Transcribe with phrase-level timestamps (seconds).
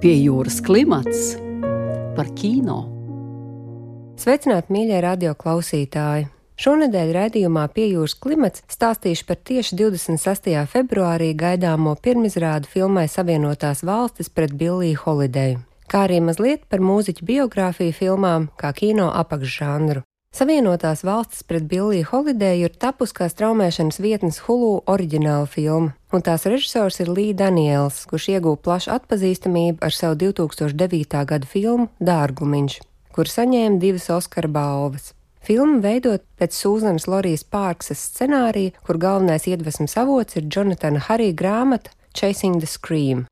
[0.00, 1.34] Pie jūras klimats
[2.16, 2.78] par kino.
[4.16, 6.24] Sveicināti, mīļie radio klausītāji!
[6.56, 10.48] Šonadēļ raidījumā Piejūras klimats stāstīšu par tieši 26.
[10.72, 15.60] februārī gaidāmo pirmizrādu filmai Savienotās valstis pret Billiju Holideju,
[15.92, 20.00] kā arī mazliet par mūziķu biogrāfiju filmām kā kino apakšžanru.
[20.32, 26.46] Savienotās valstis pret Billiju Holideju ir tapus kā straumēšanas vietnes Hulu oriģināla filma, un tās
[26.48, 31.24] režisors ir Lī Daniels, kurš iegūta plašu atpazīstamību ar savu 2009.
[31.32, 32.78] gada filmu Dārglumiņš,
[33.14, 35.12] kur saņēma divas Oskara balvas.
[35.40, 41.94] Filma veidot pēc Sūzanas Lorijas Pārksas scenārija, kur galvenais iedvesmas avots ir Jonatana Harija grāmata
[42.12, 43.24] Chasing the Scream.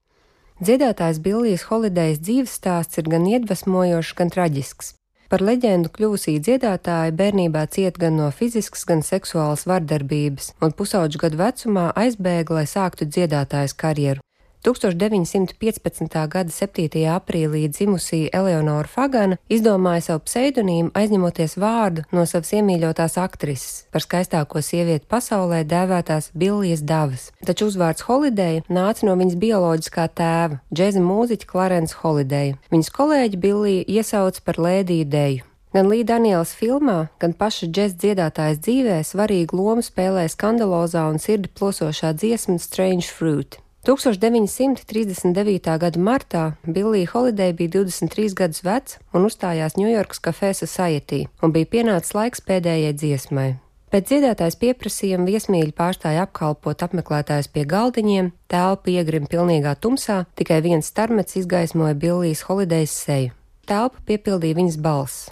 [0.58, 4.97] Dziedātājs Billijas Holidejas dzīves stāsts ir gan iedvesmojošs, gan traģisks.
[5.28, 11.40] Par leģendu kļūsī dziedātāja bērnībā ciet gan no fiziskas, gan seksuālas vardarbības, un pusauģu gadu
[11.42, 14.24] vecumā aizbēga, lai sāktu dziedātājas karjeru.
[14.66, 16.26] 1915.
[16.28, 16.88] gada 7.
[17.14, 24.62] aprīlī dzimusī Eleonora Fagana izdomāja savu pseidonīmu, aizņemoties vārdu no savas iemīļotās aktrises, par skaistāko
[24.64, 27.28] sievieti pasaulē dēvētās Billijas Davas.
[27.46, 32.56] Taču uzvārds Holiday nāca no viņas bioloģiskā tēva, džēza mūziķa Clarence Holiday.
[32.74, 35.46] Viņas kolēģi Billija iesauca par Lēdiju Deju.
[35.76, 41.52] Gan Līja Daniels filmā, gan paša džēza dziedātājas dzīvē svarīgu lomu spēlē skandalozā un sirdi
[41.52, 43.60] plosošā dziesma Strange Fruit.
[43.86, 45.78] 1939.
[45.78, 51.70] gada martā Billija Holiday bija 23 gadus veca un uzstājās Ņujorkas Café Society, un bija
[51.70, 53.48] pienācis laiks pēdējai dziesmai.
[53.88, 60.90] Pēc dziedātājs pieprasījuma viesmīļi pārstāja apkalpot apmeklētājus pie galdiņiem, telpa iegrima pilnīgā tumsā, tikai viens
[60.90, 63.32] starmets izgaismoja Billijas Holidays seju.
[63.64, 65.30] Telpa piepildīja viņas balss.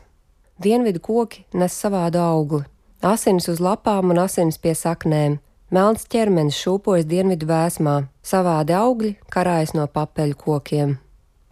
[0.62, 2.62] Dienvidu koki nes savādu augli,
[3.05, 5.36] asinis uz lapām un asinis pie saknēm,
[5.67, 10.92] Melns ķermenis šūpojas dienvidu vēsmā, savādi augļi karājas no papeļu kokiem.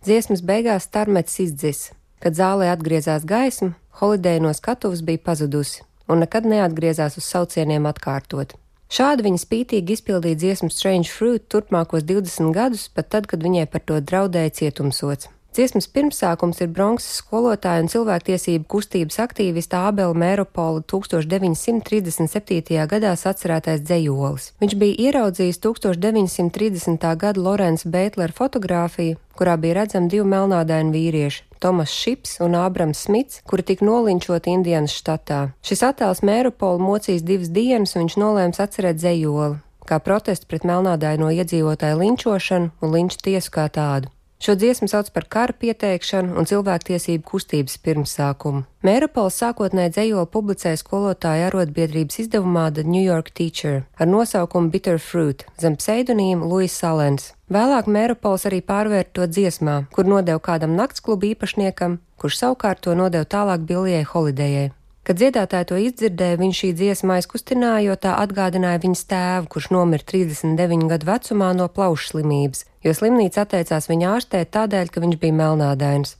[0.06, 1.88] Dziesmas beigās starmets izdzis.
[2.22, 8.54] Kad zālē atgriezās gaisma, Holiday no skatuves bija pazudusi un nekad neatgriezās uz saucieniem atkārtot.
[8.94, 13.82] Šādi viņa spītīgi izpildīja dziesmu Strange Fruit turpmākos 20 gadus, pat tad, kad viņai par
[13.82, 15.30] to draudēja cietumsots.
[15.54, 22.80] Dziesmas pirmsākums ir Bronxas skolotāja un cilvēktiesību kustības aktīvista Ābela Mēropola 1937.
[22.90, 24.48] gadā sacerētais dzējolis.
[24.58, 27.06] Viņš bija ieraudzījis 1930.
[27.22, 33.38] gada Lorenza Beitlera fotografiju, kurā bija redzami divi melnādaini vīrieši- Tomas Šips un Ābrams Smits,
[33.46, 35.52] kuri tika nolinčoti Indianas štatā.
[35.62, 41.30] Šis attēls Mēropola mocīs divas dienas, un viņš nolēms atcerēt dzējoli kā protestu pret melnādaino
[41.30, 44.08] iedzīvotāju linčošanu un linču tiesu kā tādu.
[44.44, 48.66] Šo dziesmu sauc par kara pieteikšanu un cilvēktiesību kustības pirmsākumu.
[48.84, 55.46] Mērapols sākotnēji dzējoli publicēja skolotāju arotbiedrības izdevumā The New York Teacher ar nosaukumu Bitter Fruit
[55.56, 57.32] zem pseidonīma Louis Salens.
[57.48, 63.24] Vēlāk Mērapols arī pārvērta to dziesmā, kur nodeva kādam naktsklubu īpašniekam, kurš savukārt to nodeva
[63.24, 64.72] tālāk Billijai Holidejai.
[65.04, 70.06] Kad dziedātāji to izdzirdēja, viņš šī dziesma aizkustināja, jo tā atgādināja viņas tēvu, kurš nomira
[70.08, 75.36] 39 gadu vecumā no plaušu slimības, jo slimnīca atteicās viņu ārstēt tādēļ, ka viņš bija
[75.42, 76.16] melnādains.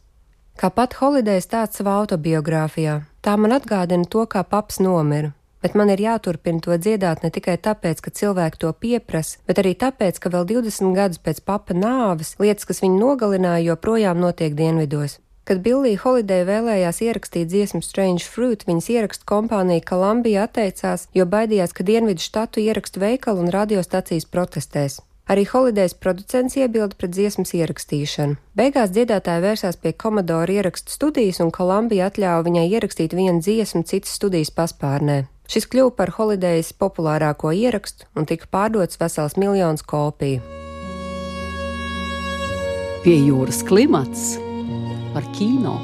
[0.61, 5.33] Kā pat Holidejs tāds savā autobiogrāfijā, tā man atgādina to, kā paps nomira,
[5.65, 9.73] bet man ir jāturpina to dziedāt ne tikai tāpēc, ka cilvēki to pieprasa, bet arī
[9.81, 15.23] tāpēc, ka vēl 20 gadus pēc papa nāves lietas, kas viņu nogalināja, joprojām notiek dienvidos.
[15.45, 21.75] Kad Billija Holiday vēlējās ierakstīt dziesmu Strange Fruit, viņas ierakstu kompānija Columbia atteicās, jo baidījās,
[21.77, 25.03] ka Dienvidu štatu ierakstu veikalu un radiostacijas protestēs.
[25.29, 28.39] Arī Holidays producents iebilda pret dziesmas ierakstīšanu.
[28.57, 34.17] Beigās dziedātāja vērsās pie Commodore ierakstu studijas, un Columbia atļāva viņai ierakstīt vienu dziesmu citas
[34.17, 35.27] studijas paspārnē.
[35.49, 40.41] Šis kļuva par Holidays populārāko ierakstu un tika pārdots vesels miljons kopiju.
[43.05, 44.39] Pie jūras klimats
[45.15, 45.79] par kino.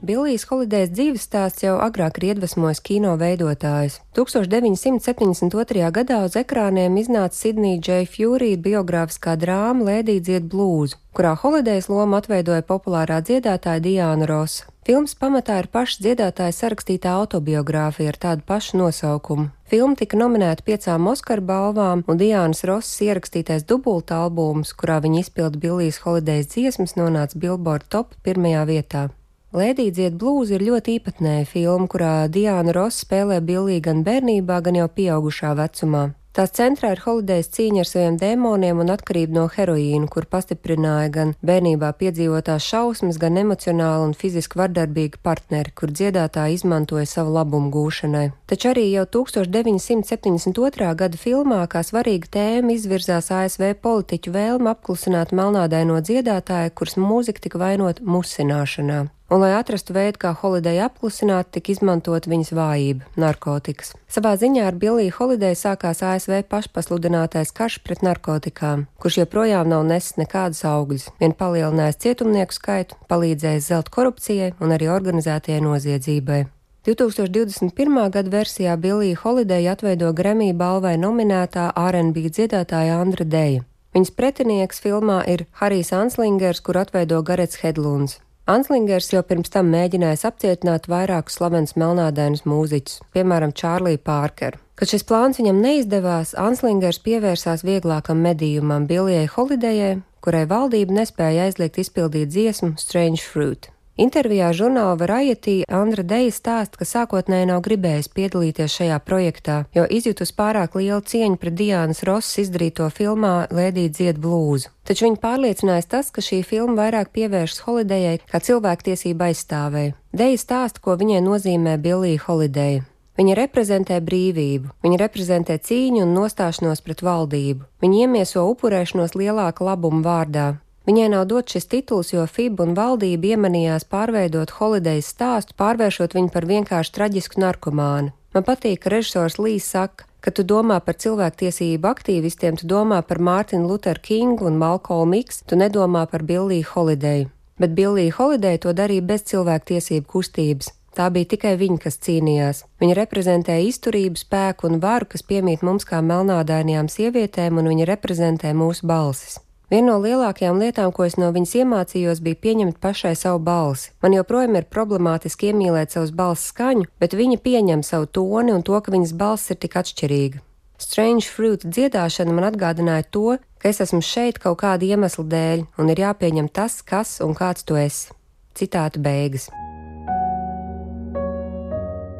[0.00, 3.98] Billijas Holidays dzīves stāsts jau agrāk ir iedvesmojis kino veidotājus.
[4.16, 5.90] 1972.
[5.98, 8.08] gadā uz ekrāniem iznāca Sidnija J.
[8.08, 14.69] Fury biogrāfiskā drāma Lēdija dzied blūzu, kurā Holidays lomu atveidoja populārā dziedātāja Diana Rosa.
[14.80, 19.50] Filmas pamatā ir paša dziedātāja sarakstītā autobiogrāfija ar tādu pašu nosaukumu.
[19.68, 25.60] Filma tika nominēta piecām Oskara balvām, un Diānas Rosas ierakstītais dubulta albums, kurā viņa izpilda
[25.60, 29.08] Billijas Holidays dziesmas, nonāca Billboard top pirmajā vietā.
[29.52, 34.80] Lēdija dzied blūzi ir ļoti īpatnēja filma, kurā Diana Ross spēlē Billiju gan bērnībā, gan
[34.80, 36.04] jau pieaugušā vecumā.
[36.30, 41.32] Tās centrā ir Holidays cīņa ar saviem dēmoniem un atkarību no heroīna, kur pastiprināja gan
[41.42, 48.28] bērnībā piedzīvotās šausmas, gan emocionāli un fiziski vardarbīgi partneri, kur dziedātāji izmantoja savu labumu gūšanai.
[48.46, 50.94] Taču arī jau 1972.
[51.02, 57.58] gada filmā kā svarīga tēma izvirzās ASV politiķu vēlme apklusināt melnādaino dziedātāju, kuras mūzika tika
[57.58, 63.94] vainot musināšanā un, lai atrastu veidu, kā Holiday apklusināt, tika izmantot viņas vājība- narkotikas.
[64.10, 70.16] Savā ziņā ar Billiju Holiday sākās ASV pašpasludinātais karš pret narkotikām, kurš joprojām nav nesis
[70.18, 76.46] nekādus augļus, vien palielinājis cietumnieku skaitu, palīdzējis zelt korupcijai un arī organizētajai noziedzībai.
[76.84, 78.10] 2021.
[78.10, 83.60] gada versijā Billija Holiday atveido Grammy balvai nominētā R&B dziedātāja Andra Deja.
[83.94, 88.20] Viņas pretinieks filmā ir Harijs Anslingers, kur atveido Garets Hedlunds.
[88.50, 94.58] Anslingers jau pirms tam mēģinājis apcietināt vairākus slavenus melnādainus mūziķus, piemēram, Čārliju Pārkeru.
[94.74, 99.92] Kad šis plāns viņam neizdevās, Anslingers pievērsās vieglākam medījumam Billijai Holidejai,
[100.24, 103.70] kurai valdība nespēja aizliegt izpildīt dziesmu Strange Fruit.
[104.00, 110.32] Intervijā žurnāla Variety Andra Deja stāsta, ka sākotnēji nav gribējis piedalīties šajā projektā, jo izjutus
[110.32, 114.70] pārāk lielu cieņu pret Diānas Rosas izdarīto filmā Lēdija dzied blūzu.
[114.88, 119.92] Taču viņa pārliecinājis tas, ka šī filma vairāk pievēršas Holidejai kā cilvēktiesība aizstāvēji.
[120.16, 122.86] Deja stāsta, ko viņai nozīmē Billija Holideja.
[123.20, 127.68] Viņa reprezentē brīvību, viņa reprezentē cīņu un nostāšanos pret valdību.
[127.84, 130.48] Viņa iemieso upurēšanos lielāka labuma vārdā.
[130.88, 136.32] Viņai nav dots šis tituls, jo FIB un valdība iemanījās pārveidot Holidays stāstu, pārvēršot viņu
[136.32, 138.14] par vienkārši traģisku narkomānu.
[138.34, 143.22] Man patīk, ka režisors Līs saka, Kad tu domā par cilvēktiesību aktīvistiem, tu domā par
[143.24, 147.30] Mārtiņu Lutheru Kingu un Malcolmu X, tu nedomā par Billiju Holideju.
[147.60, 150.74] Bet Billija Holideja to darīja bez cilvēktiesību kustības.
[150.96, 152.64] Tā bija tikai viņa, kas cīnījās.
[152.82, 158.52] Viņa reprezentēja izturību, spēku un varu, kas piemīt mums kā melnādainajām sievietēm, un viņa reprezentē
[158.52, 159.38] mūsu balsis.
[159.70, 163.92] Viena no lielākajām lietām, ko es no viņas iemācījos, bija pieņemt pašai savu balsi.
[164.02, 168.74] Man joprojām ir problemātiski iemīlēt savus balss skaņu, bet viņa pieņem savu toni un to,
[168.74, 170.42] ka viņas balss ir tik atšķirīga.
[170.80, 175.94] Strange Fruit dziedāšana man atgādināja to, ka es esmu šeit kaut kāda iemesla dēļ, un
[175.94, 178.10] ir jāpieņem tas, kas un kāds tu esi.
[178.58, 179.46] Citāta beigas.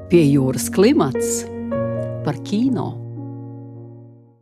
[0.06, 1.41] Pie jūras klimats
[2.23, 3.00] par kino.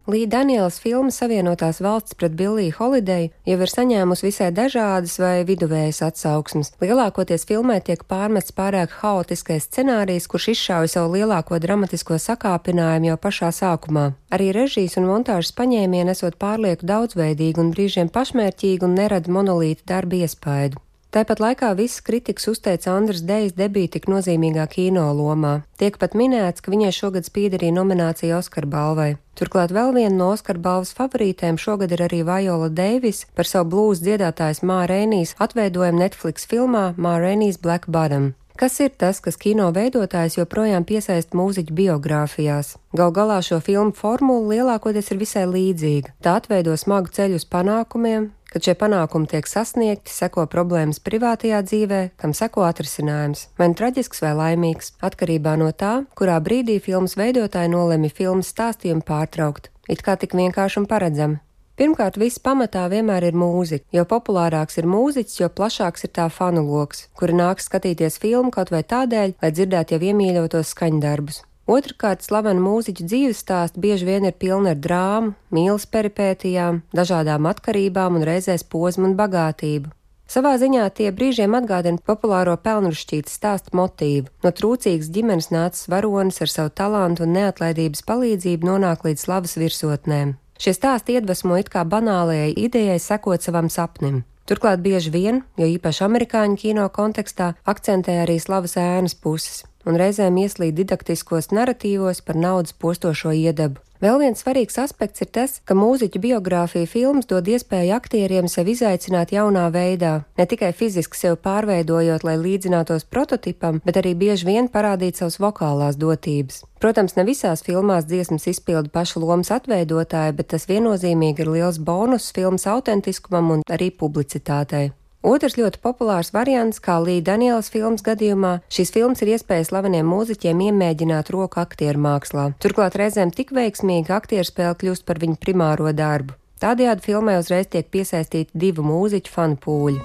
[0.08, 6.00] Līja Danielas filma Savienotās valsts pret Billiju Holideju jau ir saņēmusi visai dažādas vai viduvējas
[6.06, 6.72] atsauksmes.
[6.80, 13.52] Lielākoties filmai tiek pārmests pārāk haotiskais scenārijs, kurš izšauja savu lielāko dramatisko sakāpinājumu jau pašā
[13.60, 14.08] sākumā.
[14.32, 20.24] Arī režijas un montāžas paņēmieni esot pārlieku daudzveidīgi un brīžiem pašmērķīgi un nerada monolīta darba
[20.24, 20.80] iespaidu.
[21.08, 25.62] Tāpat laikā viss kritikas uzteica Andras Dejas debīti tik nozīmīgā kino lomā.
[25.80, 29.14] Tiek pat minēts, ka viņai šogad spīd arī nominācija Oskar balvai.
[29.40, 34.04] Turklāt vēl viena no Oskar balvas favorītēm šogad ir arī Vajola Deivis par savu blūzu
[34.04, 38.34] dziedātājas Mārēnijas atveidojumu Netflix filmā Mārēnijas Black Bottom.
[38.58, 42.72] Kas ir tas, kas kino veidotājs joprojām piesaista mūziķu biogrāfijās?
[42.98, 46.16] Gal galā šo filmu formula lielākoties ir visai līdzīga.
[46.18, 52.02] Tā atveido smagu ceļu uz panākumiem, kad šie panākumi tiek sasniegti, seko problēmas privātajā dzīvē,
[52.20, 57.74] kam seko atrisinājums, vai nu traģisks vai laimīgs, atkarībā no tā, kurā brīdī filmas veidotāji
[57.74, 59.70] nolemi filmas stāstījumu pārtraukt.
[59.88, 61.42] It kā tik vienkārši un paredzami.
[61.78, 63.84] Pirmkārt, viss pamatā vienmēr ir mūzika.
[63.94, 68.72] Jo populārāks ir mūziķis, jo plašāks ir tā fanu lokus, kuri nāks skatīties filmu kaut
[68.74, 71.44] vai tādēļ, lai dzirdētu jau iemīļotos skaņdarbus.
[71.68, 78.16] Otrakārt, slavenu mūziķu dzīves stāsti bieži vien ir pilni ar drāmu, mīlas peripētijām, dažādām atkarībām
[78.16, 79.92] un reizēs posmu un bagātību.
[80.32, 84.32] Savā ziņā tie brīžiem atgādina populāro pelnrušķītas stāstu motīvu.
[84.44, 90.38] No trūcīgas ģimenes nācis varonis ar savu talantu un neatlaidības palīdzību nonāk līdz slavas virsotnēm.
[90.56, 94.22] Šie stāsti iedvesmo it kā banālajai idejai sekot savam sapnim.
[94.48, 100.38] Turklāt bieži vien, jo īpaši amerikāņu kino kontekstā, akcentē arī slavas ēnas puses un reizēm
[100.44, 103.80] ieslīd didaktiskos narratīvos par naudas postošo iedabu.
[103.98, 109.32] Vēl viens svarīgs aspekts ir tas, ka mūziķu biogrāfija filmas dod iespēju aktieriem sevi izaicināt
[109.34, 115.18] jaunā veidā, ne tikai fiziski sevi pārveidojot, lai līdzinātos prototipam, bet arī bieži vien parādīt
[115.18, 116.62] savas vokālās dotības.
[116.78, 122.30] Protams, ne visās filmās dziesmas izpilda paša lomas atveidotāja, bet tas viennozīmīgi ir liels bonus
[122.36, 124.92] filmas autentiskumam un arī publicitātei.
[125.26, 130.62] Otrs ļoti populārs variants, kā Līja Danielas filmas gadījumā, šīs filmas ir iespēja slaveniem mūziķiem
[130.68, 132.52] iemēģināt roku aktieru mākslā.
[132.62, 136.38] Turklāt reizēm tik veiksmīgi aktieru spēle kļūst par viņu primāro darbu.
[136.62, 140.00] Tādējādi filmai uzreiz tiek piesaistīti divu mūziķu fanu pūļi.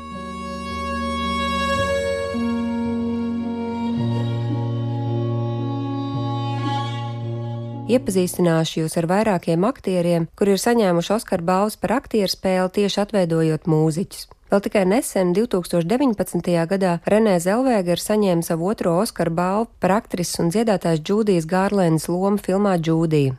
[7.93, 13.69] iepazīstināšu jūs ar vairākiem aktieriem, kuri ir saņēmuši Oskara balvas par aktieru spēli tieši atveidojot
[13.69, 14.27] mūziķus.
[14.53, 16.51] Vēl tikai nesen, 2019.
[16.69, 22.05] gadā, Renē Zelvēga ir saņēma savu otro Oskara balvu par aktrises un dziedātājas Džūdijas Gārlēnas
[22.05, 23.33] lomu filmā Džūdija.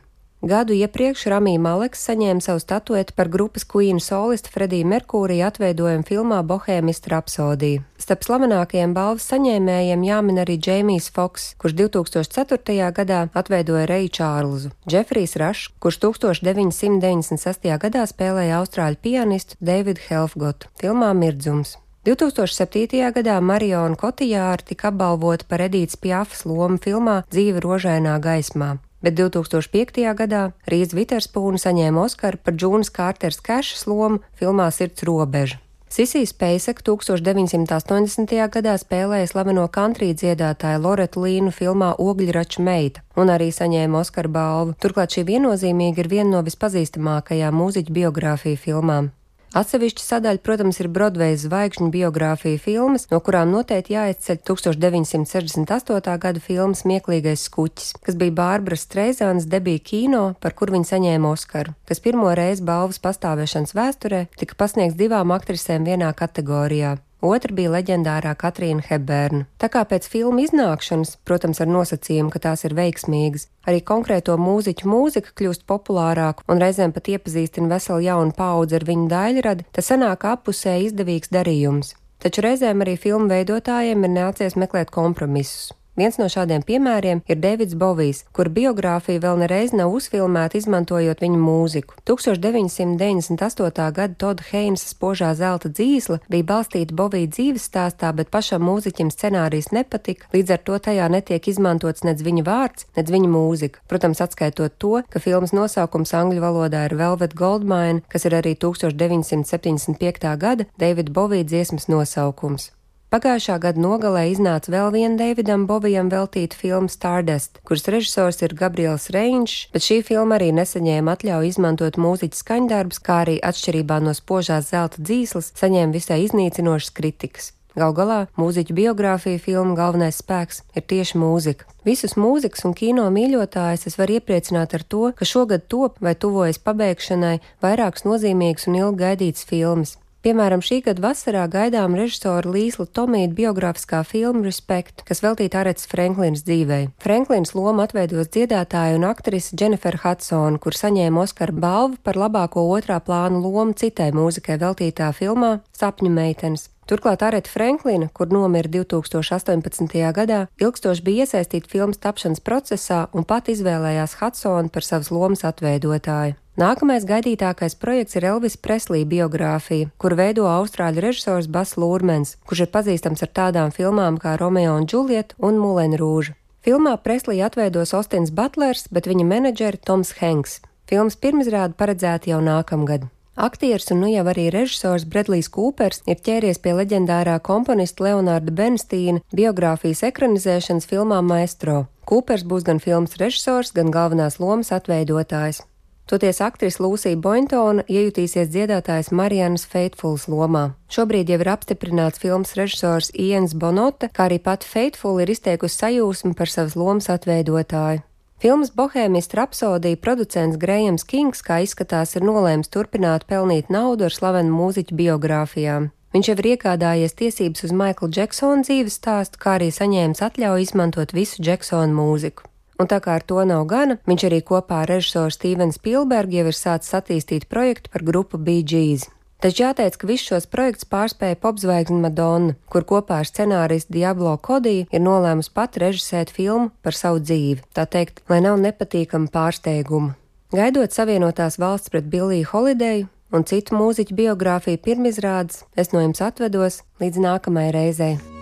[0.45, 6.43] Gadu iepriekš Ramija Maleks saņēma savu statuetu par grupas Queen solistu Frediju Merkūriju atveidojumu filmā
[6.45, 7.81] Bohēmista rapsodija.
[7.97, 12.77] Starp slavenākajiem balvas saņēmējiem jāmin arī Džeimijs Foks, kurš 2004.
[12.93, 17.65] gadā atveidoja Reju Čārlzu, Džefrijs Rašs, kurš 1996.
[17.81, 21.79] gadā spēlēja austrāļu pianistu Davidu Helfgotu filmā Mirdzums.
[22.05, 23.01] 2007.
[23.17, 28.75] gadā Mariona Kotijāra tika apbalvota par Edītas Pjafas lomu filmā Dzīve rožainā gaismā
[29.05, 30.01] bet 2005.
[30.17, 35.61] gadā Rīz Viterspūna saņēma Oskaru par Džūnas Kārters Kešas lomu filmā Sirds robeža.
[35.95, 38.31] Sisija Spēsek 1980.
[38.51, 44.73] gadā spēlēja slaveno country dziedātāju Loretu Līnu filmā Ogļrača meita un arī saņēma Oskara balvu.
[44.81, 49.13] Turklāt šī viennozīmīgi ir viena no vispazīstamākajām mūziķu biogrāfiju filmām.
[49.55, 56.17] Atsevišķa sadaļa, protams, ir Broadway zvaigžņu biogrāfija filmas, no kurām noteikti jāizceļ 1968.
[56.25, 61.77] gada filmas Mieklīgais skuķis, kas bija Bārbara Streizānas debija kino, par kur viņa saņēma Oskaru,
[61.87, 68.33] kas pirmo reizi balvas pastāvēšanas vēsturē tika pasniegts divām aktrisēm vienā kategorijā otra bija leģendārā
[68.39, 69.45] Katrīna Hebērna.
[69.61, 74.89] Tā kā pēc filmu iznākšanas, protams, ar nosacījumu, ka tās ir veiksmīgas, arī konkrēto mūziķu
[74.89, 80.27] mūzika kļūst populārāka un reizēm pat iepazīstina veselu jaunu paudzi ar viņu daļradi, tas sanāk
[80.35, 81.95] apusē izdevīgs darījums.
[82.19, 85.73] Taču reizēm arī filmu veidotājiem ir nācies meklēt kompromisus.
[85.95, 91.39] Viens no šādiem piemēriem ir Davids Bovijs, kur biogrāfija vēl nereiz nav uzfilmēta izmantojot viņa
[91.39, 91.95] mūziku.
[92.03, 93.87] 1998.
[93.95, 99.71] gada Toda Heinsa spožā zelta dzīsla bija balstīta Bovija dzīves stāstā, bet pašam mūziķim scenārijs
[99.71, 103.87] nepatika, līdz ar to tajā netiek izmantots nec viņa vārds, nec viņa mūzika.
[103.87, 110.35] Protams, atskaitot to, ka filmas nosaukums angļu valodā ir Velvet Goldmine, kas ir arī 1975.
[110.43, 112.74] gada Davida Bovija dziesmas nosaukums.
[113.15, 119.05] Pagājušā gada nogalē iznāca vēl viena Davidam Bovijam veltīta filma Stardust, kuras režisors ir Gabriels
[119.15, 124.67] Reinšs, bet šī filma arī nesaņēma atļauju izmantot mūziķa skaņdarbus, kā arī atšķirībā no spožās
[124.73, 127.53] zelta dzīslas saņēma visai iznīcinošas kritikas.
[127.79, 131.71] Gal galā mūziķu biogrāfija filma galvenais spēks ir tieši mūzika.
[131.87, 136.59] Visus mūzikas un kino mīļotājus es varu iepriecināt ar to, ka šogad top vai tuvojas
[136.59, 140.01] pabeigšanai vairākas nozīmīgas un ilgi gaidītas filmas.
[140.25, 146.41] Piemēram, šī gada vasarā gaidām režisora Līsla Tomīta biogrāfiskā filma Respect, kas veltīta Arets Franklins
[146.47, 146.87] dzīvei.
[146.97, 152.97] Franklins loma atveidos dziedātāju un aktrise Jennifer Hudsona, kur saņēma Oskara balvu par labāko otrā
[153.05, 156.71] plāna lomu citai mūzikai veltītā filmā Sapņu meitenes.
[156.89, 159.93] Turklāt Areta Franklina, kur nomira 2018.
[160.09, 166.39] gadā, ilgstoši bija iesaistīta filmas tapšanas procesā un pat izvēlējās Hudsonu par savas lomas atveidotāju.
[166.55, 172.69] Nākamais gaidītākais projekts ir Elvis Preslī biogrāfija, kur veido austrāļu režisors Bas Lūrmens, kurš ir
[172.71, 176.37] pazīstams ar tādām filmām kā Romeo un Džulieta un Mulēna Rūža.
[176.63, 180.61] Filmā Preslī atveidos Ostins Butlers, bet viņa menedžeri Toms Henks.
[180.87, 183.09] Filmas pirmizrāde paredzēta jau nākamgad.
[183.35, 189.19] Aktieris un nu jau arī režisors Bredlijs Kūpers ir ķēries pie leģendārā komponista Leonārda Benstīna
[189.35, 191.89] biogrāfijas ekranizēšanas filmā Maestro.
[192.07, 195.65] Kūpers būs gan filmas režisors, gan galvenās lomas atveidotājs.
[196.05, 200.75] Toties aktrise Lūsija Bointona iejutīsies dziedātājas Marijanas Faithfuls lomā.
[200.93, 206.35] Šobrīd jau ir apstiprināts filmas režisors Iens Bonota, kā arī pati Faithful ir izteikusi sajūsmu
[206.37, 208.05] par savas lomas atveidotāju.
[208.37, 214.53] Filmas Bohēmijas rapsodija producents Grējams Kings, kā izskatās, ir nolēms turpināt pelnīt naudu ar slavenu
[214.53, 215.89] mūziķu biogrāfijām.
[216.13, 221.17] Viņš jau ir iegādājies tiesības uz Maikla Džeksona dzīves stāstu, kā arī saņēmis atļauju izmantot
[221.17, 222.45] visu Džeksona mūziku.
[222.79, 226.47] Un tā kā ar to nav gana, viņš arī kopā ar režisoru Stevenu Spielbergu jau
[226.51, 229.07] ir sācis attīstīt projektu par grupu Gees.
[229.43, 234.87] Taču jāteic, ka visus šos projektus pārspēja popzvaigzne Madonna, kur kopā ar scenāristu Diablo Kodiju
[234.89, 240.15] ir nolēmusi pat režisēt filmu par savu dzīvi, tā teikt, lai nav nepatīkama pārsteiguma.
[240.55, 246.81] Gaidot savienotās valsts pret Billiju Holideju un citu mūziķu biogrāfiju pirmizrādes, es no jums atvedos
[247.03, 248.34] līdz nākamajai reizei.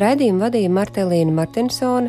[0.00, 2.08] Raidījumu vadīja Martelīna Martinsone,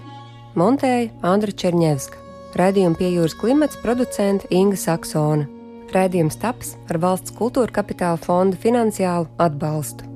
[0.56, 2.20] montēja Andra Černievska.
[2.56, 5.50] Raidījumu pie jūras klimats producente Inga Saksona.
[5.92, 10.11] Raidījums taps ar valsts kultūra kapitāla fonda finansiālu atbalstu.